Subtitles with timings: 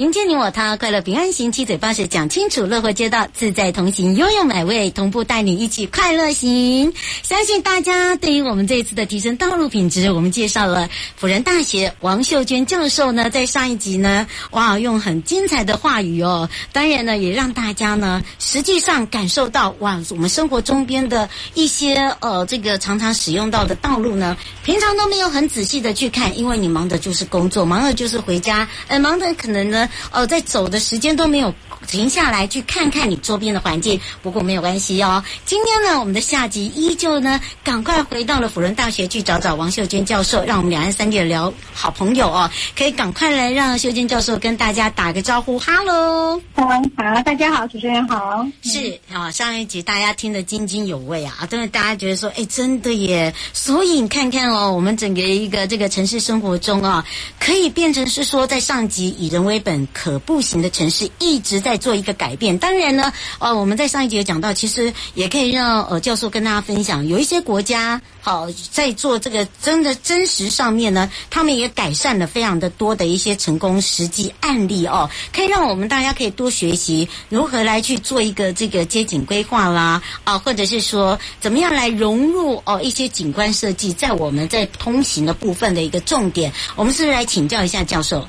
[0.00, 6.90] 迎接你我他，快乐平安行，七嘴八舌讲清楚，乐活街道自在同行，悠悠美味同步带你一起快乐行。
[7.22, 24.34] 相信大家对于我们这一次的提升道路品质，我们介绍了辅仁大学王秀娟教授呢，在上一集呢，哇，用很精彩的话语哦，当然呢，也让大家呢，实际上感受到哇，我们生活中边的一些呃，这个常常使用到的道路呢，
[24.64, 29.88] 平常都没有很仔细的去看，因为你忙的就是工作，忙的就是回家，呃，忙的可能呢。
[30.12, 31.54] 哦，在走的时间都没有
[31.86, 35.22] 停下来去看看你周边的环境，不过没有关系哦。
[35.44, 46.64] 今天呢，我们的下集依旧呢，赶快回到了辅仁大学去找找王秀娟教授，让我们两岸三地的聊好朋友哦，可以赶快来让秀娟教授跟大家打个招呼，哈喽，好，
[47.24, 57.04] 大家好，主持人好，是啊，上一集大家听得津津有味啊，真的大家觉得说，哎，真的耶，所以你看看哦，我们整个一个这个城市生活中啊，
[57.40, 59.80] 可以变成是说，在上集以人为本。
[59.92, 62.56] 可步行的城市一直在做一个改变。
[62.58, 86.52] 当然呢，呃，我们在上一节讲到，其实也可以让呃教授跟大家分享，有一些国家好、在做这个真的真实上面呢，他们也改善了非常的多的一些成功实际案例哦，可以让我们大家可以多学习如何来去做一个这个街景规划啦啊、或者是说怎么样来融入哦、一些景观设计在我们在通行的部分的一个重点。
[86.76, 88.26] 我们是不是来请教一下教授？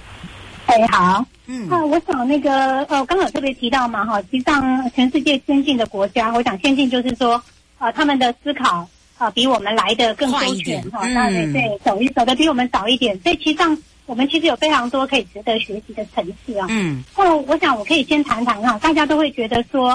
[0.67, 1.25] 哎，好。
[1.53, 7.33] 嗯，啊，我想那个呃，刚好特别提到嘛，哈，实际上全世界先进的国家，我想先进就是说，
[7.77, 16.67] 啊、呃，他们的思考啊、呃，比我们来的更周全哈，那对、嗯、对，走一走的比我们早一点，所以其实上我们其实有非常多可以值得学习的城市啊。
[16.69, 19.89] 嗯，那我想我可以先谈谈哈，大家都会觉得说，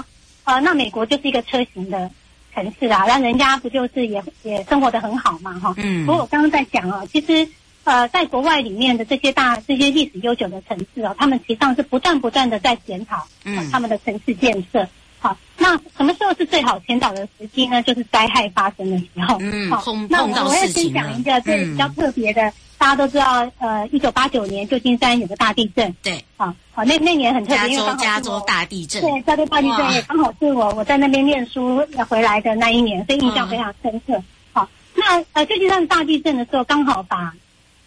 [0.45, 2.11] 啊、呃，那美国就是一个车型的
[2.55, 5.75] 城市啊，那人家不就是也也生活的很好嘛，哈。
[5.79, 6.05] 嗯。
[6.05, 7.49] 不过我刚刚在讲啊，其实。
[7.87, 14.85] 呃，在国外里面的这些大、这些历史悠久的城市哦，他们实际上是不断不断的在检讨，嗯、呃，他们的城市建设。
[15.21, 17.81] 好，那什么时候是最好检讨的时机呢？
[17.83, 19.39] 就是灾害发生的时候。
[19.41, 25.95] 嗯，好，那我我要先讲一个这比较特别的，嗯、大家都知道，呃，一九八九年旧金山有个大地震。
[26.03, 29.01] 对，好，好，那那年很特别，因为刚好加州大地震。
[29.01, 34.21] 对，加州大地震也刚好是我我在那边念书回来的那一年，所以印象非常深刻。
[34.53, 37.33] 好，那呃旧金山大地震的时候，刚好把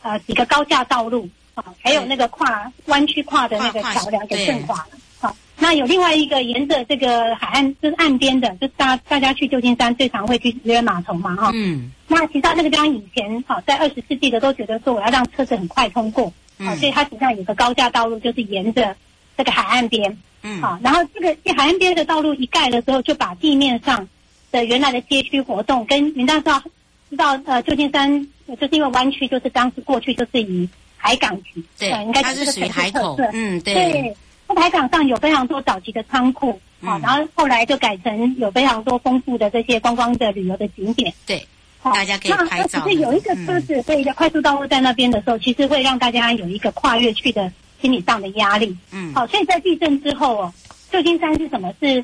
[0.01, 4.87] 呃，几个高架道路啊，还有那个跨弯曲跨的那个桥梁给震垮了。
[5.19, 11.51] 好，那有另外一个沿着这个海岸，就是岸边的，就是大大家去旧金山最常会去渔人码头嘛，哈。
[11.53, 11.91] 嗯。
[12.07, 18.95] 那其实那个地方以前好，在二十世纪的都觉得说我要让车子很快通过，啊，所以它实际上有个高架道路，就是沿着
[19.37, 20.17] 这个海岸边。
[20.43, 20.61] 嗯。
[20.61, 24.07] 好，然后这个海岸边的道路一盖的时候，就把地面上
[24.51, 26.71] 的原来的街区活动跟你大家知道。
[27.09, 30.67] 知道呃，旧金山就是因为湾区，就是当时过去就是以
[30.97, 33.73] 海港局，对，应该是属于海口，嗯，对。
[33.73, 34.17] 对，
[34.47, 36.51] 那海港上有非常多早期的仓库，
[36.81, 41.45] 好、嗯，然后后来就改成有非常多丰富的这些观光的旅游的景点，对，
[41.79, 42.83] 好，大家可以拍照。
[42.87, 47.51] 是有一个车子，对、嗯，一个快速道路在那边的时候，其实会让大家有一个跨越去的
[47.81, 50.53] 心理上的压力，嗯，好，所以在地震之后哦，
[50.91, 51.71] 旧金山是什么？
[51.79, 52.03] 是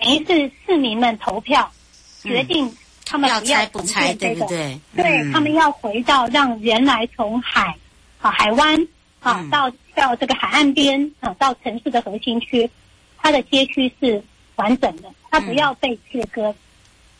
[0.00, 1.70] 等于是市民们投票
[2.22, 2.76] 决定、嗯。
[3.04, 4.80] 他们要要不拆，对不对？
[4.94, 7.76] 对、嗯、他们要回到让原来从海
[8.20, 8.86] 啊海湾
[9.20, 12.70] 啊、嗯、到到这个海岸边啊到城市的核心区，
[13.18, 14.22] 它的街区是
[14.56, 16.54] 完整的，它不要被切割。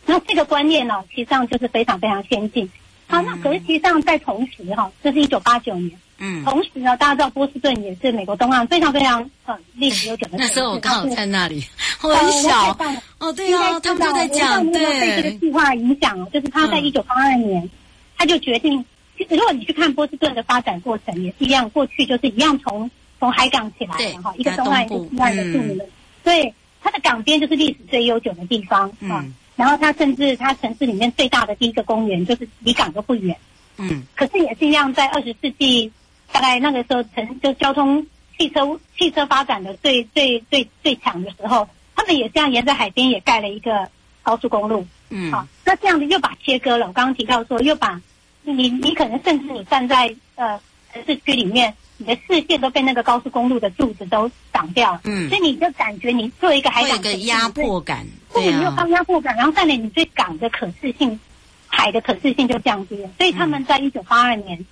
[0.05, 2.69] 那这个观念呢，实际上就是非常非常先进。
[3.07, 5.91] 好，那可是实际上在同时哈，这是一九八九年。
[6.17, 10.37] 嗯，同时呢，大家知道波士顿也是美国东岸非常非常呃历史悠久的。
[10.37, 12.77] 那时候我刚好在那里，我很小。
[13.19, 14.83] 哦，对啊，他们都在讲，对。
[14.99, 17.69] 被这个计划影响哦，就是他在一九八二年，
[18.17, 18.83] 他就决定，
[19.29, 25.85] 如果你去看波士顿的发展过程，也是一样，过去就是一样从从海港起来的哈，一个东岸一个西岸的著名的，
[26.23, 29.25] 所以它的港边就是历史最悠久的地方啊。
[29.55, 33.35] 然后它甚至它城市里面最大的第一个公园就是离港都不远。
[33.77, 35.91] 嗯，可是也是一样，在二十世纪。
[36.31, 38.05] 大概那个时候，城就交通
[38.37, 41.65] 汽车汽车发展的最最最最强的时候，
[41.95, 43.89] 他们也这样沿着海边也盖了一个
[44.21, 44.85] 高速公路。
[45.09, 46.87] 嗯，好，那这样子又把切割了。
[46.87, 48.01] 我刚刚提到说，又把
[48.43, 50.59] 你你可能甚至你站在呃
[50.93, 55.01] 城市区里面，你的视线都被那个高速公路的柱子都挡掉了。
[55.05, 61.19] 嗯，所以你就感觉你做一个海港，有个压迫感，对，你有高压迫感，然后再来你对港的可视性，
[61.67, 63.09] 海的可视性就降低了。
[63.17, 64.65] 所以他们在一九八二年。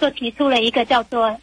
[0.00, 1.38] 就提出了一个叫做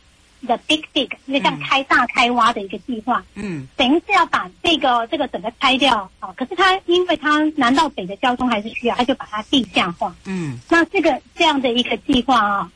[0.45, 3.23] The Big Dig，一个像开大开挖的一个计划。
[3.33, 6.31] 嗯，等于是要把这个这个整个拆掉啊。
[6.37, 10.15] 可是它因为它南到北的交通还是需要，它就把它地下化。
[10.25, 12.71] 嗯，那这个这样的一个计划啊，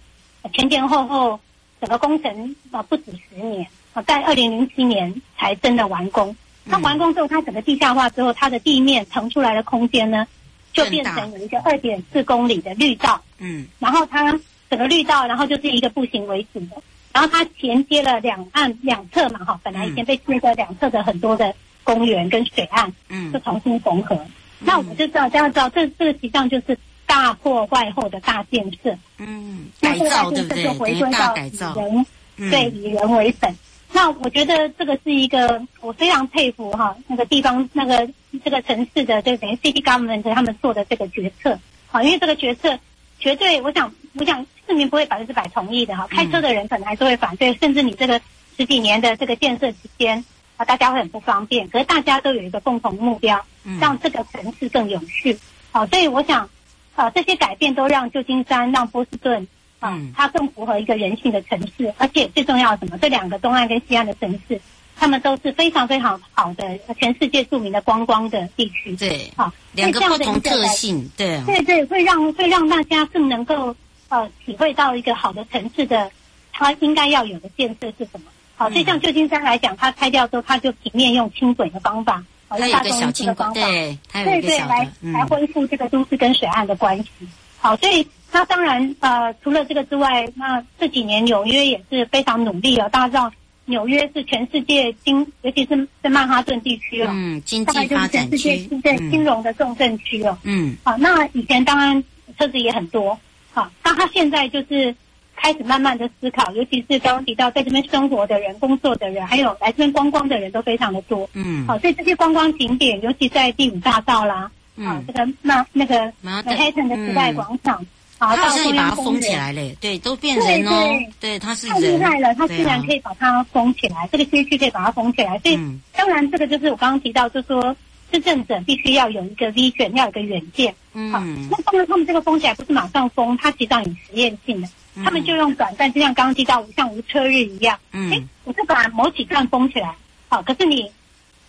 [0.53, 1.39] 前前后后
[1.79, 6.35] 整个工程啊不止十年啊，在二零零七年才真的完工。
[6.69, 10.25] 它完工之后，它整个地下化之后，它的地面腾出来的空间呢，
[10.73, 13.21] 就变成有一个二点四公里的绿道。
[13.37, 14.39] 嗯，然后它。
[14.71, 16.81] 整个绿道，然后就是一个步行为主的，
[17.13, 21.53] 然后它衔接了两岸两侧嘛，哈，本来以前被切割两侧的很多的
[21.83, 24.15] 公园跟水岸，嗯，就重新缝合。
[24.15, 24.27] 嗯、
[24.59, 30.63] 那我们就知道，大家知道，这这个实际上就是大破坏后的大建设，嗯，改造对不对？
[30.63, 32.05] 就回归到人，
[32.37, 33.53] 嗯、对，以人为本。
[33.93, 38.07] 那我觉得这个是一个我非常佩服哈，那个地方那个
[38.41, 42.79] 这个城市的这等于 city government 他们做的这个决策，好，因为这个决策
[43.19, 44.45] 绝对，我想，我想。
[44.67, 48.21] 市民不会百分之百同意的哈，开车的人可能还是会反对，甚至你这个
[48.55, 50.23] 十几年的这个建设期间
[50.55, 51.67] 啊，大家会很不方便。
[51.67, 53.37] 可是大家都有一个共同目标，
[53.81, 55.37] 让这个城市更有序。
[55.73, 56.49] 好，所以我想
[56.95, 59.45] 啊，这些改变都让旧金山、让波士顿
[59.81, 61.93] 啊，它更符合一个人性的城市。
[61.97, 62.97] 而且最重要的什么？
[62.97, 64.61] 这两个东岸跟西岸的城市，
[64.95, 68.95] 他们都是非常非常好的全世界著名的观光的地区。
[68.95, 73.75] 对，好，两个不同特性，对，对对，会让会让大家更能够。
[74.11, 76.11] 呃，体会到一个好的城市的，
[76.51, 78.29] 它应该要有的建设是什么？
[78.57, 87.09] 好，就像旧金山来讲，它拆掉之后，它就平面用轻轨的方法，好，用大众运输的方法，对，对对，来来恢复这个都市跟水岸的关系。
[87.57, 92.89] 好，所以它当然呃，除了这个之外，那这几年纽约也是非常努力哦。
[92.91, 93.31] 大家知道，
[93.63, 100.37] 纽约是全世界经，尤其是在曼哈顿地区了，嗯，经济发展区，对，金融的重镇区哦。
[100.43, 102.03] 嗯，好，那以前当然
[102.37, 103.17] 车子也很多。
[103.53, 104.95] 好，那他现在就是
[105.35, 111.29] 开始慢慢的思考，尤其是刚刚提到在这边生活的人、工作的人，还有来这边观光的人都非常的多。
[111.33, 117.85] 嗯，好，所以这些观光景点，尤其在第五大道啦，嗯，啊，这个那那个曼哈顿的时代广场，
[118.17, 125.59] 好，到中央公园，封起来了，对，都变成哦，对，它是太厉害了，它居然可以把它封起来，这个街区可以把它封起来，所以
[125.91, 127.75] 当然这个就是我刚刚提到，就是说。
[128.11, 130.75] 施政者必须要有一个 vision，要有一个远见。
[130.93, 131.19] 嗯，好，
[131.49, 134.67] 那当然他们这个封起来不是马上封，它实际上有实验性的。
[134.95, 137.79] 嗯、他们就用短暂，就像刚刚提到像无车日一样。
[137.93, 139.95] 嗯，哎，我就把某几段封起来。
[140.27, 140.91] 好，可是你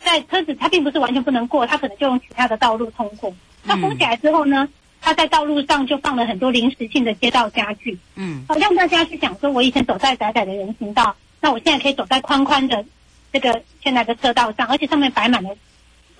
[0.00, 3.34] 在车子它并不是完全不能过，它可能就用其他的道路通过。
[3.64, 4.68] 那封起来之后呢，
[5.00, 7.98] 它在道路上就放了很多临时性的街道家具。
[8.14, 12.84] 嗯，好，让大家去想说，我以前走在窄窄的人行道，那我现在可以走在宽宽的
[13.32, 15.50] 这个现在的车道上，而且上面摆满了。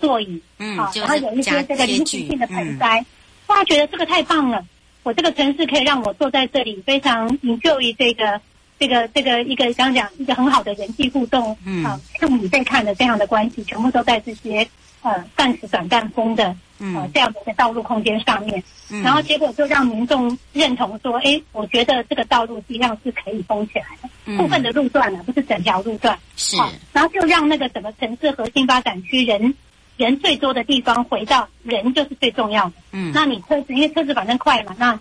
[0.03, 3.05] 座椅，嗯，好，然后有一些这个临时性的盆栽，
[3.47, 4.67] 哇，觉得这个太棒了！
[5.05, 8.41] 我这个城市可以让我坐在这里，非常 enjoy 这个
[8.81, 14.67] 这个这个一个刚刚讲一个很好的人际互动，嗯，啊，父母被看的这样的关系，全部都在这些
[15.03, 26.57] 呃暂时短暂封的，嗯，这样的一个道路空间上面，嗯，然后结果就让民众认同说，哎，我觉得这个道路实际上是可以封起来的，部分的路段呢，不是整条路段，是，
[26.93, 29.55] 然后就让那个整个城市核心发展区人。
[30.03, 32.73] 人最多的地方，回到人就是最重要的。
[32.93, 34.99] 嗯，那你车子，因为车子反正快嘛，那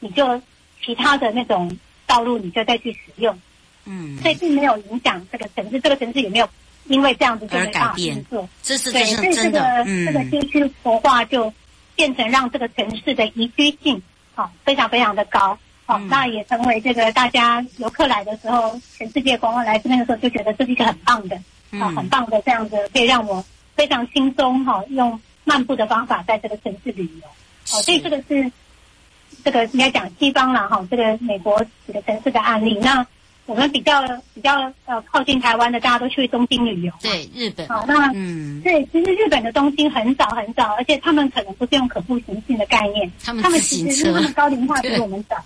[0.00, 0.40] 你就
[0.84, 3.38] 其他的那种道路，你就再去使用。
[3.86, 6.48] 嗯，所以并没有影响这个城市，这个城市也没有
[6.86, 8.48] 因为这样子就没办法运作。
[8.62, 11.52] 这是对，所以这个、嗯、这个街区活化就
[11.94, 14.00] 变成让这个城市的宜居性
[14.34, 15.58] 好、哦、非常非常的高。
[15.86, 21.42] 好、那也成为这个大家游客来的时候，全世界观光来那个时候就觉得这是一个很棒的，啊、
[21.72, 23.44] 嗯哦，很棒的这样子可以让我。
[23.74, 27.26] 非常轻松哈，用漫步的方法在这个城市旅游。
[27.72, 28.50] 哦，所以这个是
[29.44, 32.78] 这个应该讲西方了哈，这个美国几个城市的案例。
[32.80, 33.06] 那
[33.46, 36.92] 我们比较比较呃靠近台湾的，大家都去东京旅游。
[37.02, 37.68] 对，日本。
[37.68, 45.36] 好，那嗯，对，其实日本的东京很早很早，而且他们可能不是用可步行性的概念，他们他们其实是他们高龄化比我们早，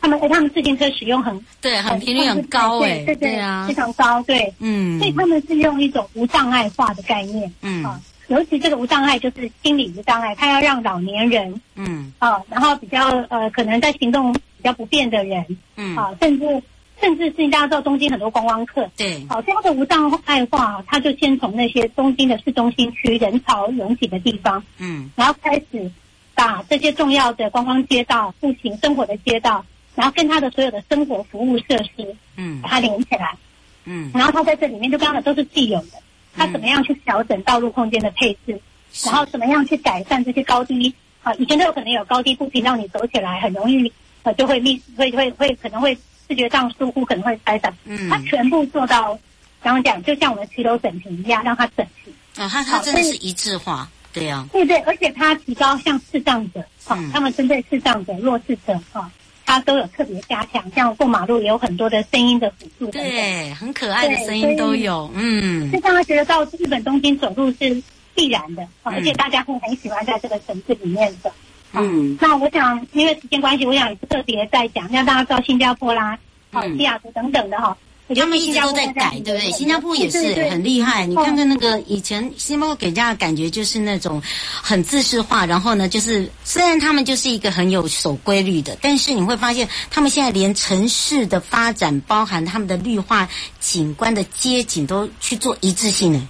[0.00, 7.82] 他们哎他们自行车使用很对，很频率很高哎，对对啊，非常高，对，嗯，所以他们是用一种无障碍化的概念，嗯。
[7.82, 7.98] 啊，
[8.28, 12.12] 尤其这个无障碍就是心理无障碍，他要让老年人，嗯。
[12.18, 15.42] 啊，然后比较呃可能在行动比较不便的人，
[15.76, 15.96] 嗯。
[15.96, 16.62] 啊，甚至。
[17.00, 25.90] 甚至是大家知道东京很多观光客，对，好，这样的无障碍化，他就先从那些东京的市中心区人潮拥挤的地方，嗯，然后开始
[26.34, 29.62] 把这些重要的观光街道、步行生活的街道，
[29.94, 33.36] 然后跟他的所有的生活服务设施，嗯，把它连起来，
[33.84, 35.98] 嗯，然后他在这里面就刚刚的都是既有的，
[36.34, 38.58] 他怎么样去调整道路空间的配置，
[39.04, 45.96] 然后怎么样去改善这些高低，啊，以前都有可能有高低不平，让你走起来很容易，呃，就会密，会会会可能会。
[46.28, 49.18] 视觉上疏忽可能会拍的，嗯，他全部做到，
[49.62, 52.12] 刚刚讲就像我们骑楼整平一样，让它整齐。
[52.40, 59.10] 啊，他他真的是一致化，对呀，对对，而且他提高像视障者，好，他们针对视障者、弱势者，哈，
[59.46, 67.82] 他都有特别加强，像过马路也有很多的声音的辅助，对，很可爱的声音都有，嗯，就让他觉得到日本东京走路是
[68.14, 71.32] 必然的，而且大家会很喜欢在这个城市里面走。
[71.76, 76.18] 嗯，那我想，因为时间关系，我想特别再讲，让大家知道新加坡啦、
[76.52, 77.76] 好西雅图等等的哈。
[78.14, 79.50] 他们一直都在改，对不对？
[79.50, 81.04] 新加坡也是很厉害。
[81.04, 84.22] 你看看那个以前新加坡给人家的感觉就是那种
[84.62, 93.28] 很自视化，然后呢，就是虽然他们就是一个很有守规律的，但是你会发现他们现在连城市的发展，包含他们的绿化
[93.58, 96.20] 景观的街景，都去做一致性的。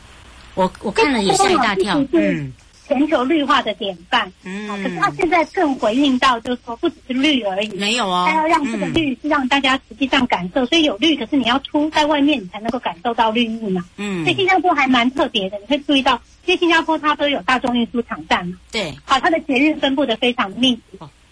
[0.55, 2.55] 我我看了也吓一大跳，嗯。
[2.87, 20.83] 全球绿化的典范，嗯，可是他现在更回应到，就是说不只是绿而已，没有哦，他要让这个绿是让大家实际上感受，嗯、所以有绿，可是你要出在外面，你才能够感受到绿意嘛，嗯，所以新加坡还蛮特别的，你会注意到，因为新加坡它都有大众运输场站嘛，对，好，它的捷运分布的非常密集，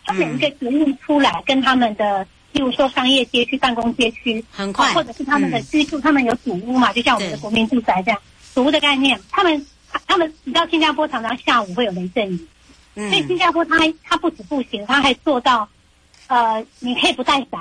[0.04, 8.20] 它每一个捷运出来跟他们的，例如说商业街区、办公街区，很快，或者是他们的居住，嗯、他们有主屋嘛，就像我们的国民住宅这样，
[8.54, 9.64] 主屋的概念，他们。
[10.06, 12.46] 他们，你知道新加坡常常下午会有雷阵雨，
[12.94, 15.68] 嗯、所以新加坡它它不止步行，它还做到，
[16.28, 17.60] 呃，你可以不带伞，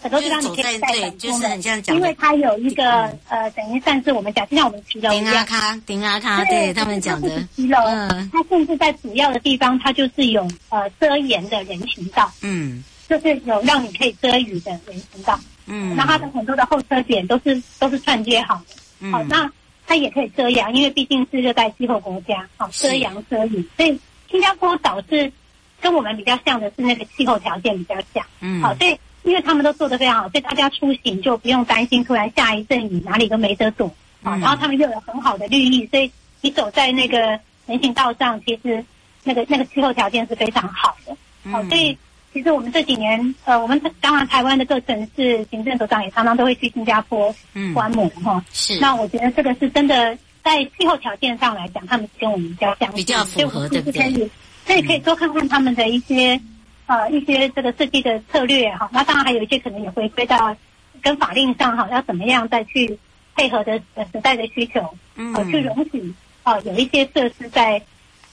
[0.00, 19.50] 很多地方你可以带伞，就是很像讲，因为它有一个、嗯、呃，等于算是我们讲，就像我们骑楼一样，顶阿卡，顶阿卡，对他们讲的，骑楼，嗯，它甚至在主要的地方，它就是有呃遮掩的人行道，嗯，就是有让你可以遮雨的人行道，嗯，那它的很多的候车点都是都是串接好的，嗯、好那。
[19.90, 23.68] 它也可以遮阳，因为毕竟是热带气候国家，好遮阳遮雨。
[23.76, 23.98] 所以
[24.30, 25.32] 新加坡岛是
[25.80, 33.88] 跟我们比较像的是那个气候条件比较像，嗯，好，所以因为他们都做得非常好，所以大家出行就不用担心突然下一阵雨哪里都没得躲，
[34.22, 36.08] 好，然后他们又有很好的绿意，所以
[36.40, 37.18] 你走在那个
[37.66, 38.84] 人行道上，其实
[39.24, 41.16] 那个那个气候条件是非常好的，
[41.50, 41.98] 好，所以。
[42.32, 47.34] 其实我们这几年，呃，我们当然台湾的各城市行政首长也常常都会去新加坡
[47.74, 48.40] 观摩哈。
[48.52, 48.78] 是。
[48.78, 54.30] 那我觉得这个是真的，在气候条件上来讲，他们跟我们比较相，比较符合，对不对？
[54.64, 56.40] 所以可以多看看他们的一些，
[56.86, 58.88] 呃，一些这个设计的策略哈。
[58.92, 60.56] 那当然还有一些可能也会回归到
[61.02, 62.96] 跟法令上哈，要怎么样再去
[63.34, 67.82] 配合的呃时代的需求，嗯，去容许啊有一些设施在。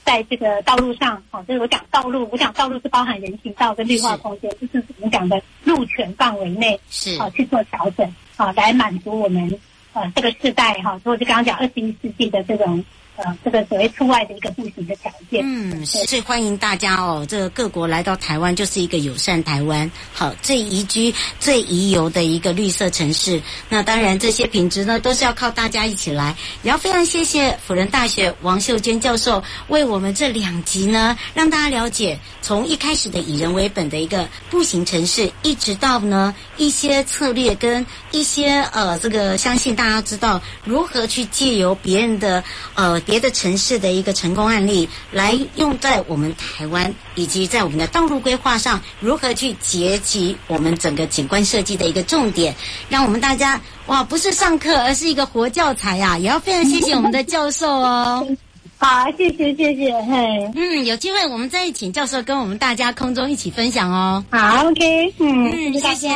[0.08, 9.60] 在这个道路上，哦，就是我讲道路，我讲道路是包含人行道跟绿化空间，是就是我们讲的路权范围内，是啊去做调整，啊来满足我们
[9.92, 12.82] 呃这个世代哈，所以我就刚刚讲二十一世纪的这种。
[13.18, 23.42] 呃，这个所谓出外的一个步行的条件，嗯，是，所以欢迎大家哦，这个各国来到台湾就是一个友善台湾，好，最宜居、最宜游的一个绿色城市。
[23.68, 26.36] 那当然，这些品质呢，都是要靠大家一起来。
[26.62, 42.44] 也要非常谢谢辅仁大学王秀娟教授为我们这两集呢，让大家了解从一开始的以人为本的一个步行城市，一直到呢一些策略跟一些呃，这个相信大家知道如何去借由别人的
[42.74, 43.02] 呃。
[43.08, 52.54] 别的城市的一个成功案例，来用在我们台湾以及在我们的道路规划上，如何去结集我们整个景观设计的一个重点，
[52.90, 56.18] 让我们大家哇，不是上课，而是一个活教材呀、啊！
[56.18, 58.28] 也要非常谢谢我们的教授哦。
[58.76, 64.22] 好，谢谢谢谢，嘿，嗯，有机会我们再请教授跟我们大家空中一起分享哦。
[64.30, 66.08] 好，OK，嗯，嗯，谢谢，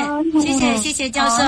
[0.42, 1.42] 谢谢，谢谢教授。